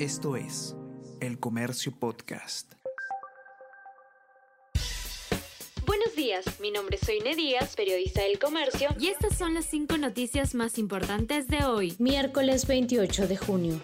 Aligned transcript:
Esto 0.00 0.34
es 0.34 0.74
El 1.20 1.38
Comercio 1.38 1.92
Podcast. 1.96 2.72
Buenos 5.86 6.16
días, 6.16 6.44
mi 6.58 6.72
nombre 6.72 6.96
es 7.00 7.06
Soine 7.06 7.36
Díaz, 7.36 7.76
periodista 7.76 8.22
del 8.22 8.40
Comercio, 8.40 8.88
y 8.98 9.06
estas 9.06 9.38
son 9.38 9.54
las 9.54 9.66
cinco 9.66 9.96
noticias 9.96 10.56
más 10.56 10.78
importantes 10.78 11.46
de 11.46 11.64
hoy, 11.64 11.94
miércoles 12.00 12.66
28 12.66 13.28
de 13.28 13.36
junio. 13.36 13.80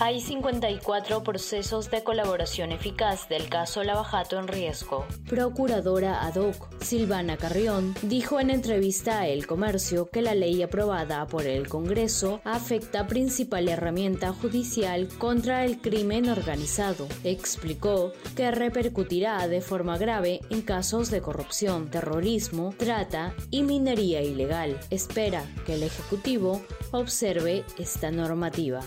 Hay 0.00 0.20
54 0.20 1.22
procesos 1.22 1.88
de 1.88 2.02
colaboración 2.02 2.72
eficaz 2.72 3.28
del 3.28 3.48
caso 3.48 3.84
Lavajato 3.84 4.40
en 4.40 4.48
riesgo. 4.48 5.06
Procuradora 5.28 6.26
ad 6.26 6.34
hoc 6.34 6.68
Silvana 6.82 7.36
Carrión 7.36 7.94
dijo 8.02 8.40
en 8.40 8.50
entrevista 8.50 9.20
a 9.20 9.28
El 9.28 9.46
Comercio 9.46 10.06
que 10.10 10.20
la 10.20 10.34
ley 10.34 10.62
aprobada 10.62 11.24
por 11.28 11.46
el 11.46 11.68
Congreso 11.68 12.40
afecta 12.42 13.06
principal 13.06 13.68
herramienta 13.68 14.32
judicial 14.32 15.08
contra 15.18 15.64
el 15.64 15.80
crimen 15.80 16.28
organizado. 16.28 17.06
Explicó 17.22 18.12
que 18.34 18.50
repercutirá 18.50 19.46
de 19.46 19.60
forma 19.60 19.96
grave 19.96 20.40
en 20.50 20.62
casos 20.62 21.08
de 21.12 21.20
corrupción, 21.20 21.88
terrorismo, 21.88 22.74
trata 22.76 23.32
y 23.50 23.62
minería 23.62 24.22
ilegal. 24.22 24.76
Espera 24.90 25.44
que 25.64 25.74
el 25.74 25.84
Ejecutivo 25.84 26.62
observe 26.90 27.64
esta 27.78 28.10
normativa. 28.10 28.80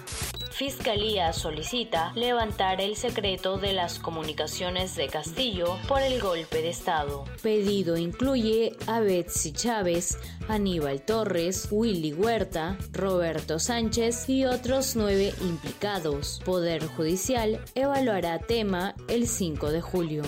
Fiscalía 0.58 1.34
solicita 1.34 2.12
levantar 2.16 2.82
el 2.82 2.96
secreto 2.96 3.60
de 3.60 3.74
las 3.74 4.00
comunicaciones 4.00 4.96
de 4.96 5.08
Castillo 5.08 5.78
por 5.88 6.02
el 6.02 6.20
golpe 6.20 6.64
de 6.64 6.70
Estado. 6.70 7.26
Pedido 7.44 7.96
incluye 7.96 8.76
a 8.88 9.00
Betsy 9.00 9.52
Chávez, 9.52 10.18
Aníbal 10.48 11.04
Torres, 11.04 11.68
Willy 11.70 12.12
Huerta, 12.12 12.76
Roberto 12.92 13.60
Sánchez 13.60 14.28
y 14.30 14.46
otros 14.46 14.96
nueve 14.96 15.32
implicados. 15.42 16.42
Poder 16.44 16.88
Judicial 16.88 17.64
evaluará 17.76 18.40
tema 18.40 18.96
el 19.10 19.28
5 19.28 19.70
de 19.70 19.82
julio. 19.82 20.24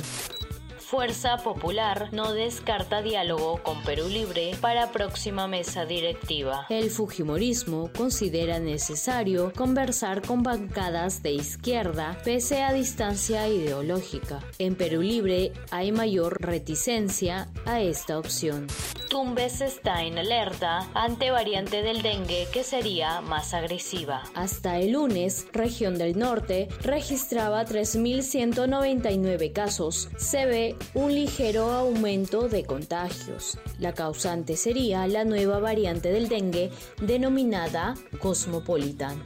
Fuerza 0.89 1.37
Popular 1.37 2.09
no 2.13 2.33
descarta 2.33 3.03
diálogo 3.03 3.61
con 3.61 3.79
Perú 3.83 4.07
Libre 4.07 4.53
para 4.59 4.91
próxima 4.91 5.47
mesa 5.47 5.85
directiva. 5.85 6.65
El 6.67 6.89
Fujimorismo 6.89 7.91
considera 7.95 8.57
necesario 8.57 9.53
conversar 9.55 10.23
con 10.23 10.41
bancadas 10.41 11.21
de 11.21 11.33
izquierda 11.33 12.17
pese 12.25 12.63
a 12.63 12.73
distancia 12.73 13.47
ideológica. 13.47 14.39
En 14.57 14.73
Perú 14.73 15.03
Libre 15.03 15.53
hay 15.69 15.91
mayor 15.91 16.41
reticencia 16.41 17.49
a 17.67 17.81
esta 17.81 18.17
opción. 18.17 18.65
Tumbes 19.09 19.61
está 19.61 20.03
en 20.03 20.19
alerta 20.19 20.87
ante 20.93 21.31
variante 21.31 21.81
del 21.81 22.03
dengue 22.03 22.47
que 22.53 22.63
sería 22.63 23.21
más 23.21 23.55
agresiva. 23.55 24.21
Hasta 24.35 24.77
el 24.77 24.91
lunes, 24.91 25.47
región 25.51 25.97
del 25.97 26.19
norte 26.19 26.67
registraba 26.83 27.65
3.199 27.65 29.51
casos. 29.51 30.09
Se 30.17 30.45
ve 30.45 30.75
un 30.93 31.15
ligero 31.15 31.71
aumento 31.71 32.47
de 32.49 32.65
contagios. 32.65 33.57
La 33.79 33.93
causante 33.93 34.55
sería 34.55 35.07
la 35.07 35.25
nueva 35.25 35.59
variante 35.59 36.11
del 36.11 36.29
dengue 36.29 36.69
denominada 37.01 37.95
Cosmopolitan 38.19 39.23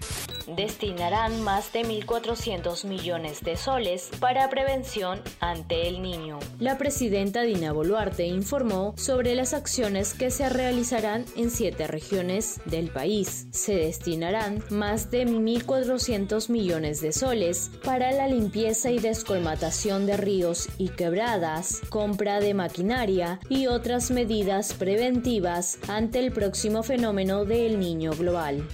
destinarán 0.47 1.41
más 1.41 1.71
de 1.73 1.81
1.400 1.81 2.85
millones 2.85 3.41
de 3.41 3.55
soles 3.55 4.09
para 4.19 4.49
prevención 4.49 5.21
ante 5.39 5.87
el 5.87 6.01
niño. 6.01 6.39
La 6.59 6.77
presidenta 6.77 7.41
Dina 7.41 7.71
Boluarte 7.71 8.25
informó 8.25 8.93
sobre 8.97 9.35
las 9.35 9.53
acciones 9.53 10.13
que 10.13 10.31
se 10.31 10.49
realizarán 10.49 11.25
en 11.35 11.49
siete 11.49 11.87
regiones 11.87 12.61
del 12.65 12.89
país. 12.89 13.47
Se 13.51 13.75
destinarán 13.75 14.63
más 14.69 15.11
de 15.11 15.25
1.400 15.25 16.49
millones 16.49 17.01
de 17.01 17.11
soles 17.11 17.71
para 17.83 18.11
la 18.11 18.27
limpieza 18.27 18.91
y 18.91 18.99
descolmatación 18.99 20.05
de 20.05 20.17
ríos 20.17 20.69
y 20.77 20.89
quebradas, 20.89 21.81
compra 21.89 22.39
de 22.39 22.53
maquinaria 22.53 23.39
y 23.49 23.67
otras 23.67 24.11
medidas 24.11 24.73
preventivas 24.73 25.77
ante 25.87 26.19
el 26.19 26.31
próximo 26.31 26.83
fenómeno 26.83 27.45
del 27.45 27.79
niño 27.79 28.11
global. 28.11 28.67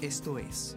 Esto 0.00 0.38
es 0.38 0.76